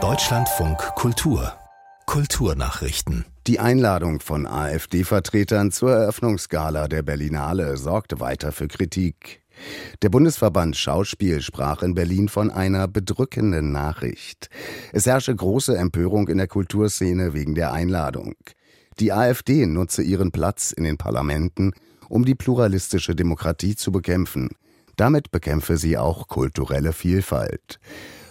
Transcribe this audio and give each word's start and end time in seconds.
Deutschlandfunk 0.00 0.78
Kultur 0.94 1.52
Kulturnachrichten. 2.06 3.24
Die 3.48 3.58
Einladung 3.58 4.20
von 4.20 4.46
AfD-Vertretern 4.46 5.72
zur 5.72 5.90
Eröffnungsgala 5.90 6.86
der 6.86 7.02
Berlinale 7.02 7.76
sorgte 7.76 8.20
weiter 8.20 8.52
für 8.52 8.68
Kritik. 8.68 9.42
Der 10.02 10.10
Bundesverband 10.10 10.76
Schauspiel 10.76 11.40
sprach 11.40 11.82
in 11.82 11.94
Berlin 11.94 12.28
von 12.28 12.52
einer 12.52 12.86
bedrückenden 12.86 13.72
Nachricht. 13.72 14.48
Es 14.92 15.06
herrsche 15.06 15.34
große 15.34 15.76
Empörung 15.76 16.28
in 16.28 16.38
der 16.38 16.46
Kulturszene 16.46 17.34
wegen 17.34 17.56
der 17.56 17.72
Einladung. 17.72 18.36
Die 19.00 19.12
AfD 19.12 19.66
nutze 19.66 20.04
ihren 20.04 20.30
Platz 20.30 20.70
in 20.70 20.84
den 20.84 20.98
Parlamenten, 20.98 21.72
um 22.08 22.24
die 22.24 22.36
pluralistische 22.36 23.16
Demokratie 23.16 23.74
zu 23.74 23.90
bekämpfen. 23.90 24.50
Damit 24.98 25.30
bekämpfe 25.30 25.76
sie 25.76 25.96
auch 25.96 26.26
kulturelle 26.26 26.92
Vielfalt. 26.92 27.78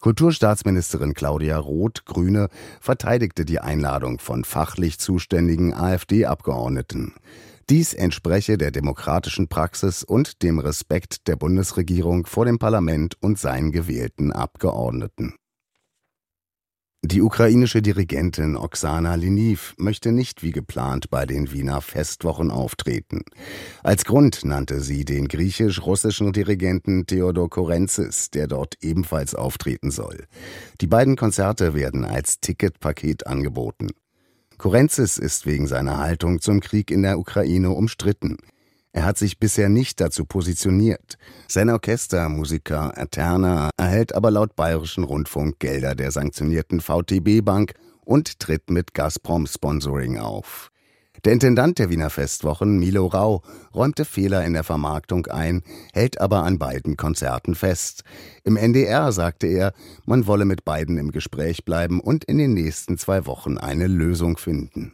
Kulturstaatsministerin 0.00 1.14
Claudia 1.14 1.56
Roth, 1.56 2.04
Grüne, 2.04 2.48
verteidigte 2.80 3.44
die 3.44 3.60
Einladung 3.60 4.18
von 4.18 4.44
fachlich 4.44 4.98
zuständigen 4.98 5.72
AfD-Abgeordneten. 5.72 7.14
Dies 7.70 7.94
entspreche 7.94 8.58
der 8.58 8.72
demokratischen 8.72 9.46
Praxis 9.46 10.02
und 10.02 10.42
dem 10.42 10.58
Respekt 10.58 11.28
der 11.28 11.36
Bundesregierung 11.36 12.26
vor 12.26 12.44
dem 12.44 12.58
Parlament 12.58 13.14
und 13.20 13.38
seinen 13.38 13.70
gewählten 13.70 14.32
Abgeordneten. 14.32 15.34
Die 17.04 17.22
ukrainische 17.22 17.80
Dirigentin 17.80 18.56
Oksana 18.56 19.14
Liniv 19.14 19.74
möchte 19.78 20.10
nicht 20.10 20.42
wie 20.42 20.50
geplant 20.50 21.10
bei 21.10 21.26
den 21.26 21.52
Wiener 21.52 21.80
Festwochen 21.80 22.50
auftreten. 22.50 23.22
Als 23.84 24.04
Grund 24.04 24.44
nannte 24.44 24.80
sie 24.80 25.04
den 25.04 25.28
griechisch-russischen 25.28 26.32
Dirigenten 26.32 27.06
Theodor 27.06 27.50
Korenzis, 27.50 28.30
der 28.30 28.48
dort 28.48 28.74
ebenfalls 28.80 29.36
auftreten 29.36 29.92
soll. 29.92 30.26
Die 30.80 30.88
beiden 30.88 31.14
Konzerte 31.14 31.72
werden 31.72 32.04
als 32.04 32.40
Ticketpaket 32.40 33.28
angeboten. 33.28 33.90
Korenzis 34.58 35.18
ist 35.18 35.46
wegen 35.46 35.68
seiner 35.68 35.98
Haltung 35.98 36.40
zum 36.40 36.58
Krieg 36.58 36.90
in 36.90 37.02
der 37.02 37.20
Ukraine 37.20 37.70
umstritten. 37.70 38.38
Er 38.98 39.04
hat 39.04 39.16
sich 39.16 39.38
bisher 39.38 39.68
nicht 39.68 40.00
dazu 40.00 40.24
positioniert. 40.24 41.18
Sein 41.46 41.70
Orchester 41.70 42.28
Musica 42.28 42.92
Eterna 42.96 43.70
erhält 43.76 44.12
aber 44.12 44.32
laut 44.32 44.56
Bayerischen 44.56 45.04
Rundfunk 45.04 45.60
Gelder 45.60 45.94
der 45.94 46.10
sanktionierten 46.10 46.80
VTB 46.80 47.44
Bank 47.44 47.74
und 48.04 48.40
tritt 48.40 48.70
mit 48.70 48.94
Gazprom 48.94 49.46
Sponsoring 49.46 50.18
auf. 50.18 50.72
Der 51.24 51.32
Intendant 51.32 51.78
der 51.78 51.90
Wiener 51.90 52.10
Festwochen, 52.10 52.80
Milo 52.80 53.06
Rau, 53.06 53.42
räumte 53.72 54.04
Fehler 54.04 54.44
in 54.44 54.54
der 54.54 54.64
Vermarktung 54.64 55.28
ein, 55.28 55.62
hält 55.92 56.20
aber 56.20 56.42
an 56.42 56.58
beiden 56.58 56.96
Konzerten 56.96 57.54
fest. 57.54 58.02
Im 58.42 58.56
NDR 58.56 59.12
sagte 59.12 59.46
er, 59.46 59.74
man 60.06 60.26
wolle 60.26 60.44
mit 60.44 60.64
beiden 60.64 60.98
im 60.98 61.12
Gespräch 61.12 61.64
bleiben 61.64 62.00
und 62.00 62.24
in 62.24 62.38
den 62.38 62.52
nächsten 62.52 62.98
zwei 62.98 63.26
Wochen 63.26 63.58
eine 63.58 63.86
Lösung 63.86 64.38
finden. 64.38 64.92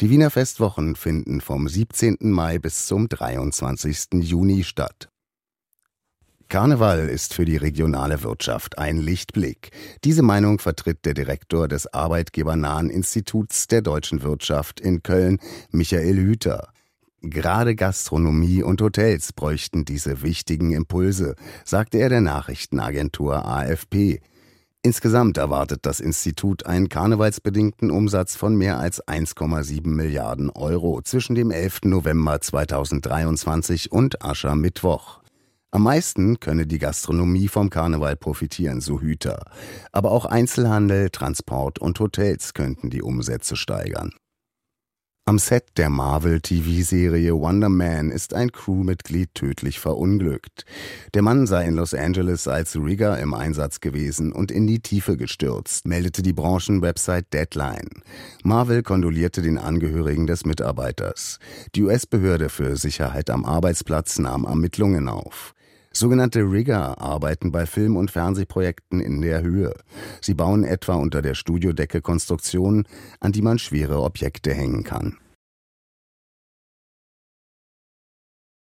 Die 0.00 0.10
Wiener 0.10 0.30
Festwochen 0.30 0.96
finden 0.96 1.40
vom 1.40 1.68
17. 1.68 2.18
Mai 2.20 2.58
bis 2.58 2.86
zum 2.86 3.08
23. 3.08 4.22
Juni 4.22 4.64
statt. 4.64 5.08
Karneval 6.48 7.08
ist 7.08 7.34
für 7.34 7.44
die 7.44 7.56
regionale 7.56 8.22
Wirtschaft 8.22 8.78
ein 8.78 8.98
Lichtblick. 8.98 9.70
Diese 10.04 10.22
Meinung 10.22 10.60
vertritt 10.60 11.04
der 11.04 11.14
Direktor 11.14 11.66
des 11.66 11.92
Arbeitgebernahen 11.92 12.88
Instituts 12.88 13.66
der 13.66 13.82
deutschen 13.82 14.22
Wirtschaft 14.22 14.78
in 14.78 15.02
Köln, 15.02 15.38
Michael 15.70 16.16
Hüter. 16.16 16.68
Gerade 17.20 17.74
Gastronomie 17.74 18.62
und 18.62 18.80
Hotels 18.80 19.32
bräuchten 19.32 19.84
diese 19.84 20.22
wichtigen 20.22 20.70
Impulse, 20.70 21.34
sagte 21.64 21.98
er 21.98 22.10
der 22.10 22.20
Nachrichtenagentur 22.20 23.44
AFP. 23.44 24.20
Insgesamt 24.86 25.36
erwartet 25.36 25.80
das 25.82 25.98
Institut 25.98 26.64
einen 26.64 26.88
karnevalsbedingten 26.88 27.90
Umsatz 27.90 28.36
von 28.36 28.54
mehr 28.54 28.78
als 28.78 29.04
1,7 29.04 29.88
Milliarden 29.88 30.48
Euro 30.48 31.02
zwischen 31.02 31.34
dem 31.34 31.50
11. 31.50 31.86
November 31.86 32.40
2023 32.40 33.90
und 33.90 34.22
Aschermittwoch. 34.22 35.22
Am 35.72 35.82
meisten 35.82 36.38
könne 36.38 36.68
die 36.68 36.78
Gastronomie 36.78 37.48
vom 37.48 37.68
Karneval 37.68 38.14
profitieren, 38.14 38.80
so 38.80 39.00
Hüter. 39.00 39.42
Aber 39.90 40.12
auch 40.12 40.24
Einzelhandel, 40.24 41.10
Transport 41.10 41.80
und 41.80 41.98
Hotels 41.98 42.54
könnten 42.54 42.88
die 42.88 43.02
Umsätze 43.02 43.56
steigern. 43.56 44.12
Am 45.28 45.40
Set 45.40 45.64
der 45.76 45.90
Marvel-TV-Serie 45.90 47.34
Wonder 47.34 47.68
Man 47.68 48.12
ist 48.12 48.32
ein 48.32 48.52
Crewmitglied 48.52 49.34
tödlich 49.34 49.80
verunglückt. 49.80 50.64
Der 51.14 51.22
Mann 51.22 51.48
sei 51.48 51.64
in 51.64 51.74
Los 51.74 51.94
Angeles 51.94 52.46
als 52.46 52.76
Rigger 52.76 53.18
im 53.18 53.34
Einsatz 53.34 53.80
gewesen 53.80 54.30
und 54.30 54.52
in 54.52 54.68
die 54.68 54.78
Tiefe 54.78 55.16
gestürzt, 55.16 55.84
meldete 55.88 56.22
die 56.22 56.32
Branchenwebsite 56.32 57.26
Deadline. 57.32 58.04
Marvel 58.44 58.84
kondolierte 58.84 59.42
den 59.42 59.58
Angehörigen 59.58 60.28
des 60.28 60.44
Mitarbeiters. 60.44 61.40
Die 61.74 61.82
US-Behörde 61.82 62.48
für 62.48 62.76
Sicherheit 62.76 63.28
am 63.28 63.44
Arbeitsplatz 63.44 64.20
nahm 64.20 64.44
Ermittlungen 64.44 65.08
auf. 65.08 65.55
Sogenannte 65.96 66.40
Rigger 66.40 67.00
arbeiten 67.00 67.52
bei 67.52 67.64
Film- 67.64 67.96
und 67.96 68.10
Fernsehprojekten 68.10 69.00
in 69.00 69.22
der 69.22 69.40
Höhe. 69.40 69.72
Sie 70.20 70.34
bauen 70.34 70.62
etwa 70.62 70.96
unter 70.96 71.22
der 71.22 71.32
Studiodecke 71.32 72.02
Konstruktionen, 72.02 72.86
an 73.20 73.32
die 73.32 73.40
man 73.40 73.58
schwere 73.58 74.02
Objekte 74.02 74.52
hängen 74.52 74.84
kann. 74.84 75.16